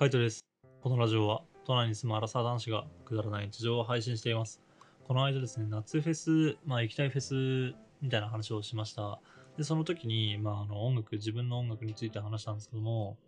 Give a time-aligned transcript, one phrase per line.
[0.00, 0.46] カイトです。
[0.80, 4.62] このラジオは都内に住むアラサー男子がくだらない日常を配信しています。
[5.06, 9.20] この間ですね、夏フェス、まあ行きたいフェスみたいな話をしました。
[9.58, 13.18] で、その時に、まああの音楽、自分の音楽について話したんですけども、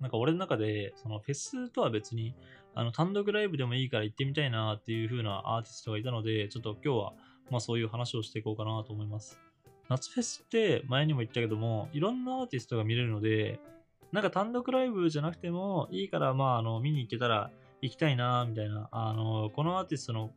[0.00, 2.34] なんか俺の中で、そのフェスとは別に、
[2.74, 7.12] あの単独ライブでもいいから行ってみたいなっていう風なアーティストがいたので、ちょっと今日は、
[7.50, 9.40] まあそういう話をしていこうかなと思います。
[9.88, 13.58] 夏フェスって前にも言ったけども、いろんなアーティストが見れるので、
[14.12, 17.50] なんか単独ライブじゃなくてもいいから、まあ、あの、見に行けたら
[17.82, 18.88] 行きたいな、みたいな。
[18.90, 20.30] あの、このアーティストの、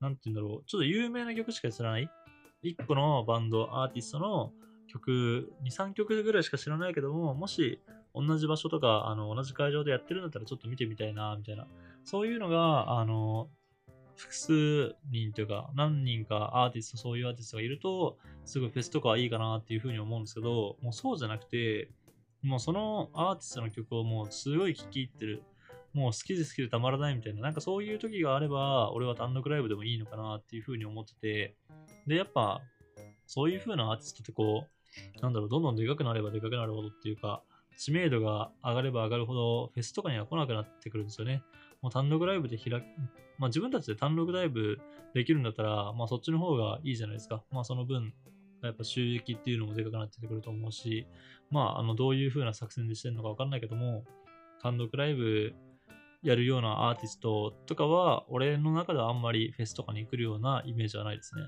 [0.00, 2.08] なんて言うんだろう、ちょっと有名な曲しか知らない？
[2.62, 4.52] 一個のバンド、アーティストの
[4.88, 7.80] 曲、2、3曲ぐらいしか知らないけども、もし
[8.14, 11.66] 同じ場所とか、あの、同じ会場でやってるんだったらちょっと見てみたいな、みたいな。
[12.04, 13.48] そういうのが、あの、
[14.16, 21.90] 複数人というか、何人かアーティスト、そういうアーティストがいると、すごいフェスとかはいいかなっていうふうに思うんですけど、もうそうじゃなくて、
[22.44, 25.42] もうそのアーティストの曲をもうすごい聴き入ってる。
[25.94, 31.56] もう好きで好きでたまらないみたいな、なんかそういう時があれば、俺は単独ライブでもいいのかなっていうふうに思ってて、
[32.06, 32.60] で、やっぱ、
[33.26, 37.42] そういう風なアーティストってこう、なんだろう、どんどんでかくなればでかくなるほどっていうか、
[37.76, 41.42] 知名度が上がれば上がるほど、フェスとかには来なくなってくるんですよね。
[41.80, 42.84] もう単独ライブで開く、
[43.38, 44.80] まあ自分たちで単独ライブ
[45.14, 47.44] できるんだったら、まあそっちの方がいいじゃないですか。
[47.52, 48.12] まあその分、
[48.66, 51.06] やっぱ収益っていうのもでかくなってくると思うし、
[51.50, 54.04] まあ、あの、どういう風な作戦でしてるのかわかんないけども、
[54.62, 55.54] 単独ライブ
[56.22, 61.42] やるようなアーティストとかは、俺の中ではあんまりフェスとかに来るようなイメージはないですね。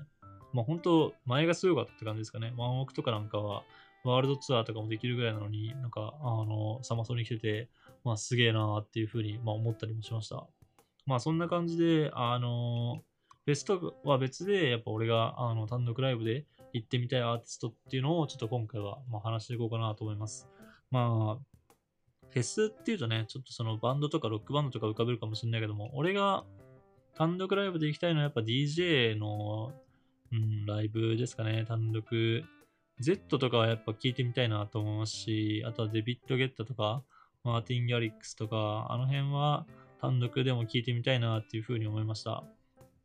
[0.53, 2.53] まあ本当、前がすごかったって感じですかね。
[2.55, 3.63] ワンオークとかなんかは、
[4.03, 7.69] ワールドツアーとかもできるぐらいなのに、なんか、あの、サマソニ来てて、
[8.03, 10.47] まあすげえなーっていう風に、まあ、思ったりもしました。
[11.05, 13.01] まあそんな感じで、あの、
[13.45, 16.45] フェスとは別で、やっぱ俺があの単独ライブで
[16.77, 20.47] 行ってみたいアーティストっていうのをちょっと今回はま話していこうかなと思います。
[20.91, 21.57] まあ、
[22.29, 26.43] フェスっていうとね、ちょっとそのバンドとかロックバンドとか浮かべるかもしれないけども、俺が
[27.15, 29.73] 単独ライブで行きたいのはやっぱ DJ の、
[30.31, 32.43] うん、ライブですかね、単独。
[32.99, 37.03] Z とかはやっぱ聞いてみたいなと思いますし、あとはデビッド・ゲッタとか、
[37.43, 39.65] マーティン・ギャリックスとか、あの辺は
[40.01, 42.43] 単独でも聞いてみたいなっていうふうに思いました。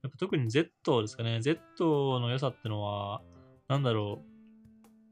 [0.03, 1.41] やっぱ特に Z ですかね。
[1.41, 3.23] Z の良さってのは、
[3.73, 4.33] なんだろう。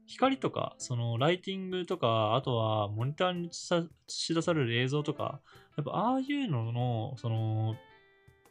[0.05, 3.51] 光とか、そのライティングとか、あとはモニターに映
[4.07, 5.41] し出される映像とか、
[5.77, 7.75] やっぱああいうのの、その、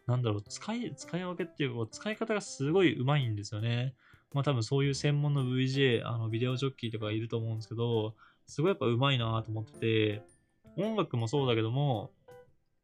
[0.08, 3.94] なんだろう、使い、使い分けっていうか、使い方がすごい上手いんですよね。
[4.32, 8.16] まあ多分そういう専門の VJ、あのビデオジョッキーとかいると思うんですけど、
[8.48, 10.22] すごいやっぱ上手いなと思ってて、
[10.76, 12.10] 音楽もそうだけども、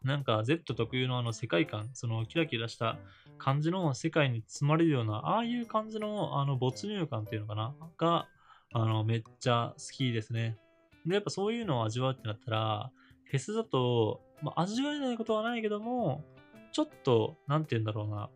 [0.06, 2.96] なんか Z 特有のあの世界観、そのキラキラした
[3.38, 8.28] 感じの世界に包まれるような、ああいう感じのあの没入感っていうのかなが、
[8.72, 10.56] あの、めっちゃ好きですね。
[11.04, 12.90] で、やっぱそういうのを味わうってなったら、
[13.24, 16.24] フェスだと、まあ、味わえないことはないけども、
[16.72, 18.30] ちょっと、なんて言うんだろうな、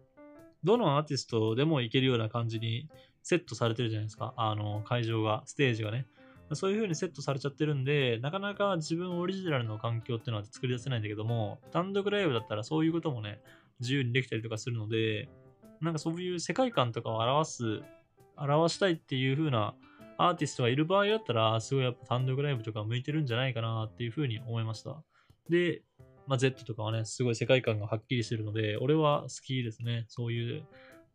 [0.65, 2.89] どのアーティストでもいけるような感じに
[3.23, 4.35] セットされてるじゃないですか。
[4.37, 6.07] あの、会場が、ステージがね。
[6.55, 13.41] そういう風にセットされちゃってるんで、なかなか自分オリジナルの環境っていうのは作り出せないんだけども、単独ライブだったらそういうこともね、
[13.81, 15.29] 自由にできたりとかするので、
[15.81, 17.83] なんかそういう世界観とかを表す、
[18.37, 19.75] 表したいっていう風な
[20.19, 25.03] アーティストがいる場合だったら、すごいやっぱ単独ライブとか向いてるんじゃないかなっていう風に思いました。
[25.49, 25.83] で、
[26.27, 30.05] まあ、Z とかはね、すごい世界観がはっきりしてるので、俺は好きですね。
[30.09, 30.65] そういう、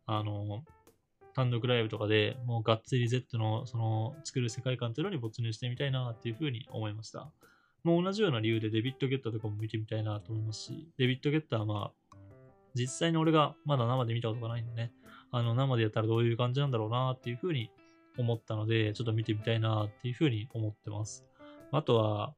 [0.06, 0.64] あの、
[1.36, 7.30] 単独ライブとかでもうがっつり Z のその作る世界観というのに没入してみたいなっていうふうに思いました。
[7.84, 12.16] もう同じような理由でデビッド・ゲッターとかも見てみたいなと思いますし、デビッド・ゲッターはまあ、
[12.74, 14.92] 実際に俺がまだ生で見たことがないんでね、
[15.30, 17.70] あの生でやったらどういう感じなんだろうなっていうふうに
[18.16, 21.26] 思ったので、ちょっと見てみたいなっていうふうに思ってます。
[21.70, 22.34] あとは、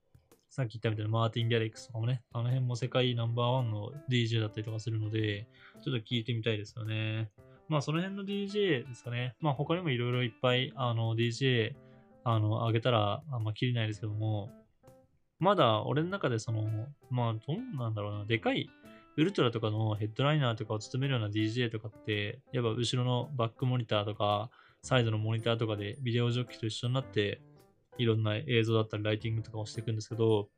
[0.51, 5.47] さっき言ったみたいなマーティン・ギャレックスとかもね、あの辺も世界ナンバーワンの DJ だったりとかするので、
[5.85, 7.31] ちょっと聞いてみたいですよね。
[7.69, 9.35] まあその辺の DJ ですかね。
[9.41, 11.75] まあ他にもいろいろいっぱいあの DJ
[12.25, 14.51] あの上げたらあんま切りないですけども、
[15.39, 16.69] まだ俺の中でその、
[17.11, 18.69] まあどうなんだろうな、でかい
[19.17, 24.49] ウルトラとかのヘッドライナーとかを務めるような DJ とかって、やっぱ後ろのバックモニターとか、
[24.83, 27.41] サイドのモニターとかでビデオジョッキと一緒になって、
[27.99, 30.49] いろんな映像だったりライティングとかをしていくんですけど、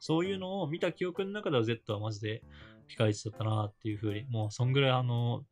[0.00, 2.42] そういうのを見た記憶の中では Z はマジで
[2.88, 5.44] ピカイチだったなっていうふうに、もうそんぐらいあの、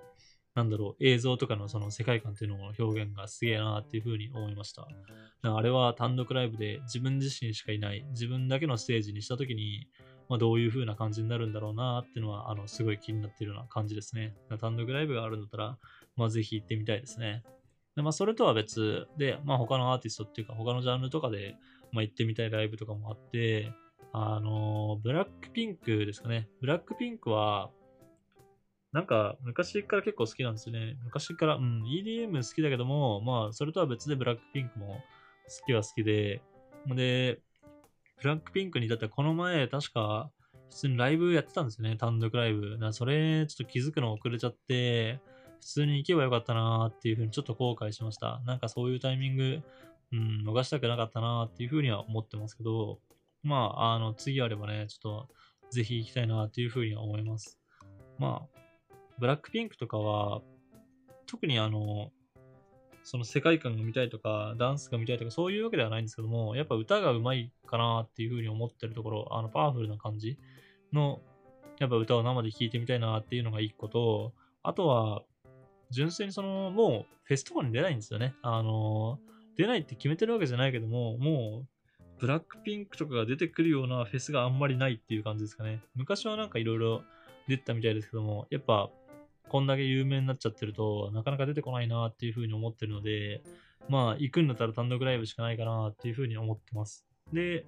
[0.55, 4.87] なんだろう、映像とかのその世界観っていうのの表現がすげえなっていうふうに思いました。
[5.43, 9.89] あれは単独ライブで自分自身しかいない、自分だけのステージにしたときに、
[10.29, 14.35] まあ、どういう風な感じになるんだろうなっていうのは、あの、すごい気になっているような感じですね。
[14.61, 15.79] 単独ライブがあるんだったら、
[16.17, 17.43] まあ、ぜひ行ってみたいですね。
[17.97, 21.57] でまあ、それとは別で、まあ、他のアーティストっていうか、他のジャンルとかで、
[21.93, 23.73] まあ、行ってみたいライブとかもあって、
[24.13, 26.49] あの、ブラックピンクですかね。
[26.61, 27.71] ブラックピンクは、
[28.93, 30.97] なんか、昔から結構好きなんですよね。
[31.05, 35.03] 昔から、うん、EDM 好きだけども、まあ、それとは別でブラックピンクも
[35.61, 36.43] 好きは好きで、
[36.87, 37.41] で、
[38.21, 40.31] ブラックピンクにだってこの前、確か、
[40.69, 42.79] 普通にライブやってたんですよね、単独ライブ。
[42.79, 45.21] だそれ、ちょっと気づくの遅れちゃって、
[45.61, 48.43] 普通に行けばよかったなーっていうふうにちょっと後悔しました。
[48.45, 49.63] なんかそういうタイミング、
[50.13, 53.01] うん、逃したくなかったなーっていうふうには思ってますけど、
[53.43, 55.35] まあ、あの、次あればね、ちょっと、
[55.71, 57.59] ぜひ行きたいなっていうふうには思います。
[58.19, 58.62] まあ、
[59.23, 60.43] ブラックピンクとかは、
[61.29, 62.11] 特にあの、
[63.05, 70.41] その世界観が見たいとか、ダンスが見たいとか、そういうわけではないんですけども、やっぱ歌が上手いかなっていうふうに思ってるところ、あの、パワフルな感じ
[70.93, 71.21] の、
[71.79, 74.33] やっぱ歌を生で聴いてみたいなっていうのが一個と、
[74.65, 75.23] あとは、
[75.91, 78.35] 純粋にその、もうフェスとかに出ないんですよね。
[78.43, 79.21] あの、
[79.57, 81.69] 出ないって決めてるわけじゃないけども、もう、
[82.19, 85.81] ブラックピンクとかが出てくるようなフェスがあんまりないっていう感じですかね。
[85.95, 87.05] 昔はなんかいろいろ
[87.49, 88.91] 出てたみたいですけども、やっぱ
[89.49, 93.43] こんだけ有名になっちゃってると、なかなか出てこないなっていうふうに思ってるので、
[93.89, 97.07] まあ、行くんだったら単独ライブしかないかなっていうふうに思ってます。
[97.33, 97.67] で、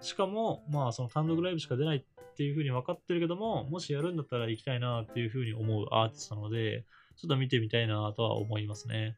[0.00, 6.84] しかも、まあ、その単独ライブしか出ないっていうふうに分かってるけども、もしやるんだったら行きたいなっていうふうに思うアーティストなので、
[7.16, 9.16] ちょっと見てみたいなとは思いますね。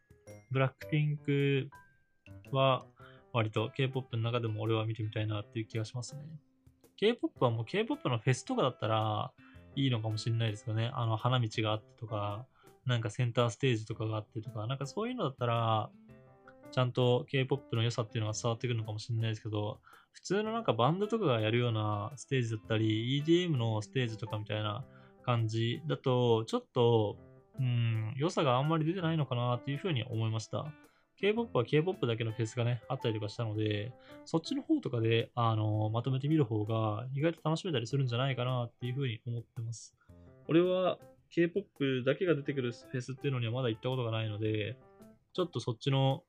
[0.50, 1.70] ブラックピンク
[2.52, 2.84] は、
[3.32, 6.22] 割と K-POP の中でも俺は見てみたいなっていう気がしますね。
[6.96, 9.32] K-POP はもう K-POP のフェスとかだったら、
[9.76, 10.90] いいのかもしれないですよね。
[10.94, 12.46] あの、花道があってとか、
[12.86, 15.90] なんかセンターステージとかがあってとか、なんかそういうのだったら、
[16.70, 19.78] ちゃんと K-POP の良さっていうのが伝わってくるのかもしれないですけど、
[20.12, 24.84] 普通のなんかバンドとかがやるようなステージだったり、EDM のステージとかみたいな
[25.22, 27.16] 感じだと、ちょっと、
[27.58, 30.72] うん、良さがあんまり出てないのかなっていうふうに思いました。
[31.16, 33.92] K-POP は K-POP だけのフェスがね、あったりとかしたので、
[34.26, 39.96] そっちの方とかで、あの、まとめてみる方が意外と楽しめたりするんじゃないかなっていうふうに思ってます。
[40.48, 40.98] 俺は
[41.30, 44.76] K-POP だけが出てくるフェスっていうのにはまだ行ったことがないので、
[45.32, 46.22] ちょっとそっちの、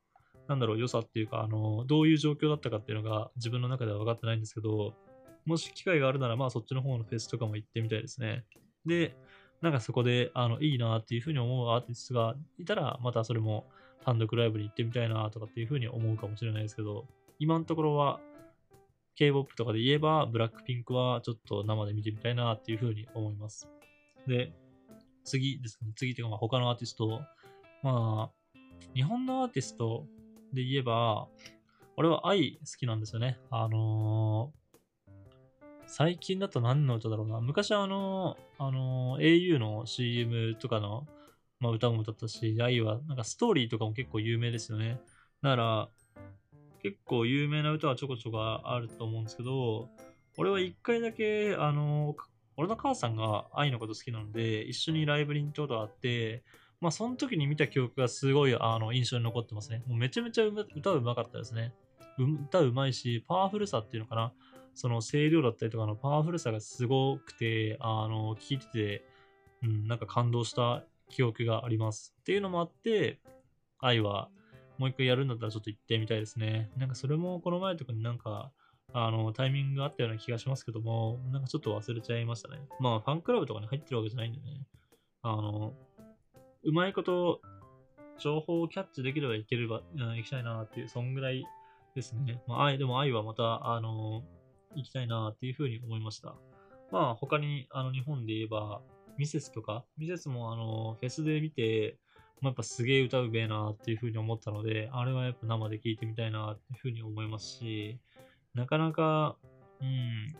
[0.48, 4.94] なんだろう、良さっていうか、あの、どういう状況だったかっていうのが自分の中では分かってないんですけど、
[5.46, 8.46] もし機会があるなら、まあそっちの方のフェスとかも行ってみたいですね。
[8.86, 9.16] で、
[9.62, 13.68] なんかそこで、あの、いいなっていうふうに思うアーティストがいたら、またそれも
[14.06, 17.06] 単独ライブに行ってみたいなとかっていうふうに思うかもしれないですけど、
[17.40, 18.20] 今のところは
[19.16, 23.68] K-POP とかで言えば、ブラックピンクはちょっと生で見てみたいなっていうふうに思います。
[24.28, 24.54] で、
[25.24, 25.92] 次ですね。
[25.96, 27.22] 次っていうか、ま他のアーティスト。
[27.84, 28.60] まあ、
[28.96, 30.06] 日本のアーティスト
[30.54, 31.28] で言えば、
[31.98, 33.40] 俺は愛好きなんですよね。
[33.50, 35.10] あのー、
[35.88, 37.42] 最近だと何の歌だろうな。
[37.42, 41.08] 昔はあのー、あのー、au の CM とかの
[41.60, 45.00] まあ、歌も歌ったし、愛は、なんかストーリーとかも結構有名ですよね。
[45.42, 45.90] だから、
[46.84, 49.90] 結構有名な歌はちょこちょこあると思うんですけど、
[50.38, 52.16] 俺は一回だけ、あの、
[52.58, 56.44] 俺の母さんが愛のこと好きなので、一緒にライブに行ったことがあって、
[56.80, 59.84] まあ、その時に見た記憶がすごい、あの、印象に残ってますね。
[59.88, 61.74] もうめちゃめちゃ歌うまかったですね。
[62.48, 64.34] 歌うまいし、パワフルさっていうのかな。
[64.74, 69.06] その声量だったりとかのパワフルさがすごくて、あの、聴いてて、
[69.64, 72.16] うん、なんか感動した記憶があります。
[72.20, 73.20] っていうのもあって、
[73.80, 74.30] 愛は
[74.78, 76.70] もう一回やるんだったらちょっと行ってみたいですね。
[76.78, 78.52] なんかそれもこの前とかになんか、
[78.94, 82.60] あの、タイミングがあったような気がしますけども、なんかちょっと忘れちゃいましたね。
[82.80, 84.66] まあ、ファンクラブとかに入ってるわけじゃないんでね。
[85.24, 85.74] あの、
[86.64, 87.42] うまいこと、
[88.20, 91.44] 情報をキャッチできればいければ、行きたいなっていう、そんぐらい
[91.96, 92.42] ですね。
[92.48, 94.24] まあ、愛、でも愛はまた、あの、
[94.76, 96.36] 行きたいなっていうふうに思いました。
[96.92, 98.82] まあ、他に、あの、日本で言えば、
[99.18, 101.98] ミセスとか、ミセスもあの、フェスで見て、
[102.42, 108.00] まあ、やっぱすげえ歌うべえなっていうふうに思ったので、あれはやっぱ生で聴いてみたいなっていうふうに思いますし、
[108.54, 109.38] なかなか、
[109.82, 110.36] うん、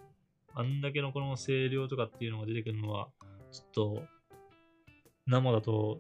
[0.54, 3.10] あんだけのこの声量とかっていうのが出てくるのは、
[3.52, 4.04] ちょっと、
[5.26, 6.00] 生だと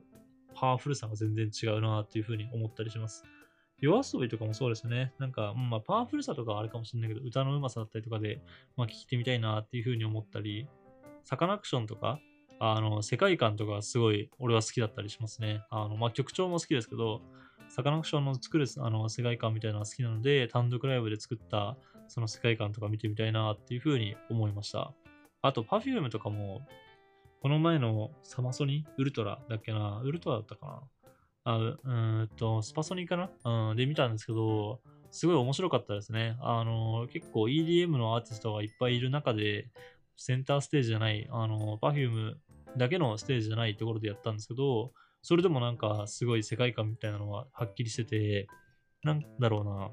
[0.55, 3.23] パワフルさが全然違うなっていうふうに思ったりします。
[3.79, 5.13] 夜遊びとかもそうですね。
[5.19, 8.41] なんか、まあ、パワフルさとかあるかもしれないけど、歌のうまさだったりとかで、
[8.75, 10.67] まあ、聞いてみたいなっていうふうに思ったり、
[11.23, 12.19] サカナクションとか、
[12.59, 15.61] あの、世界観とかすごい俺は好きだったりしますね。
[15.69, 17.21] あの、まあ、曲調も好きですけど、
[17.69, 24.93] サカナクションの作るあの世界観みたいなのが好きなので、単独ライブで作ったその世界観とか見てみたいなっていうふうに思いました。
[25.41, 26.65] あと、Perfume とかも、
[27.41, 28.85] この前のサマソニ？
[28.97, 30.01] ウルトラだっけな？
[30.03, 30.81] ウルトラだったかな？
[31.43, 31.91] あう
[32.23, 33.69] んと、スパソニかな？
[33.69, 34.79] うん、で見たんですけど、
[35.11, 36.35] すごい面白かったですね。
[36.41, 39.69] あの、結構 EDM のアーティストがいっぱいいる中で、
[40.15, 42.35] センターステージじゃない、あの、Perfume
[42.77, 44.91] だけのステージじゃないところでやったんですけど、
[45.21, 48.47] それでもなんかすごい世界観みたいなのははっきりしてて、
[49.03, 49.89] なんだろうな、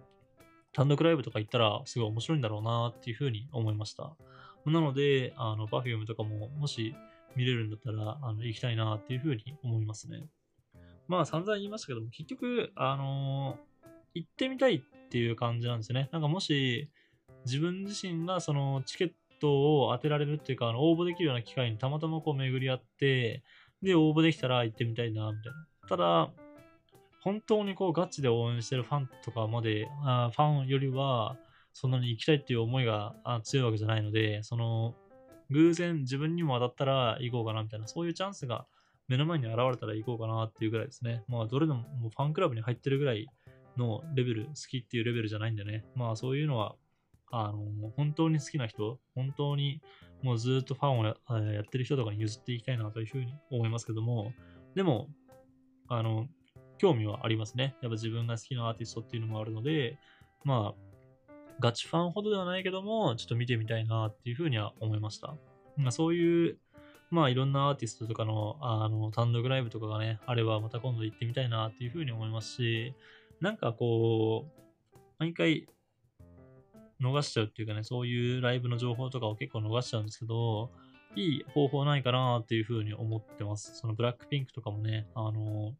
[0.72, 4.16] 単独ライブとか行ったらすごい面白いんだろうなっていうふうに思いました。
[4.66, 6.94] なので、あの、Perfume とかももし
[7.36, 10.24] 見れるんだったら、あの、行きたいなっていうふうに思いますね。
[11.06, 16.08] まあ散々言いましたけども、結局、あのー、行ってみたいっていう感じなんですよね。
[16.12, 16.90] なんかもし、
[17.44, 19.12] 自分自身がそのチケッ
[19.44, 23.42] トを当てられるっていうか、あの応募できるような機会にたまたまこう巡り合って、
[23.82, 25.88] で、応募できたら行ってみたいな、みたいな。
[25.88, 26.30] ただ、
[27.22, 31.36] 本当にこうガチで応援してるファンとかまで、あファンよりは、
[31.72, 34.94] そんなに行きたいっていう思いが強いわけじゃないので、その、
[35.50, 38.66] 偶然自分にも当たったら行こうかなみたいな、そういうチャンスが
[39.08, 41.22] 目の前に現れたら行こうかなっていうぐらいですね。
[41.28, 43.26] まあ、どれでももうファンクラブに入ってるぐらい
[43.76, 45.84] のレベル、好きっていうレベルじゃないんでね。
[45.94, 46.76] まあ、そういうのは、
[47.36, 49.80] あの、本当に好きな人、本当に
[50.22, 51.14] もうずっとファンをや
[51.62, 54.32] ってる人とかに譲っていきたいなというふうに思いますけども、
[54.74, 55.08] でも、
[55.88, 56.28] あの、
[56.78, 57.76] 興味はありますね。
[57.82, 59.98] やっぱ自分が好きなアーティストっていうのもあるので、
[60.44, 65.36] まあ、ガチファンほどではないけども、ちょっと見てみたいなっていうふうには思いました。
[65.76, 66.58] まあ、そういう
[67.14, 72.94] まあいろんなアーティストとかのあの単独ライブとかがね、あればまた今度行ってみたいなっていうふうに思いますし、
[73.40, 74.46] なんかこ
[74.92, 75.68] う、毎回
[77.04, 80.70] 逃しちゃうっていうかね、そういうライブの情報とかを結構逃しちゃうんですけど、
[81.16, 83.76] いい方法ないかなっていうふうに思ってます。
[83.76, 85.74] そのブラックピンクとかもね、あの、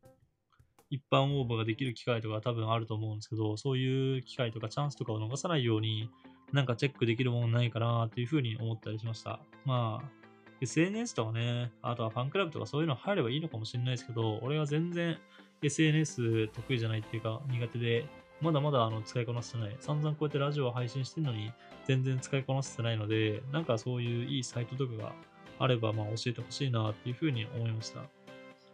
[0.91, 6.09] 一般応募ができる機会とか多分あると思うんですけど、そういう機会とかチャンスとかを逃さないように、
[6.53, 9.41] なんかチェックできるものないかなっていうふうに思ったりしました。
[9.65, 10.25] まあ、
[10.61, 15.19] SNS とかね、あとはファンクラブとかそういうの入ればいいのかもしれないですけど、俺は全然
[15.63, 18.07] SNS 得意じゃないっていうか苦手で、
[18.45, 19.77] まだまだあの使いこなせてない。
[19.81, 21.51] 散々こうやってラジオを配信してるのに
[21.87, 25.13] 全然使いこなせてないので、なんかそういういいサイトとかが
[25.59, 28.01] あればまあ教えてほしいなっていうふうに思いました。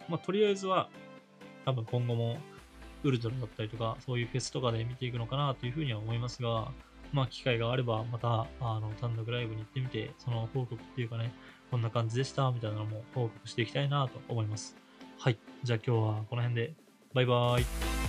[0.08, 0.88] まあとりあえずは
[1.64, 2.38] 多分今後も
[3.04, 6.72] ウルトラだったりとかそういうフェスとかで見ていくのかなというふうには思いますが、
[7.12, 11.32] まあ機会があればまたあの単独ライブに行ってみて、その報告っていうかね、
[11.70, 14.76] こんな感じでしたみたいなのも報告していきたいなと思います。
[15.18, 15.38] はい。
[15.62, 16.74] じゃあ今日はこの辺で。
[17.12, 17.99] バイバーイ。